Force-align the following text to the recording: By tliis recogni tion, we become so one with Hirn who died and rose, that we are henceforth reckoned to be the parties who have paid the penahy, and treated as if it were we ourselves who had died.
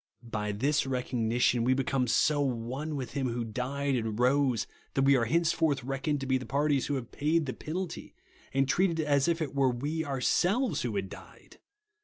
By 0.23 0.51
tliis 0.51 0.87
recogni 0.87 1.39
tion, 1.39 1.63
we 1.63 1.75
become 1.75 2.07
so 2.07 2.41
one 2.41 2.95
with 2.95 3.13
Hirn 3.13 3.27
who 3.29 3.43
died 3.45 3.95
and 3.95 4.19
rose, 4.19 4.65
that 4.95 5.03
we 5.03 5.15
are 5.15 5.25
henceforth 5.25 5.83
reckoned 5.83 6.21
to 6.21 6.25
be 6.25 6.39
the 6.39 6.45
parties 6.47 6.87
who 6.87 6.95
have 6.95 7.11
paid 7.11 7.45
the 7.45 7.53
penahy, 7.53 8.15
and 8.51 8.67
treated 8.67 8.99
as 8.99 9.27
if 9.27 9.43
it 9.43 9.53
were 9.53 9.69
we 9.69 10.03
ourselves 10.03 10.81
who 10.81 10.95
had 10.95 11.07
died. 11.07 11.59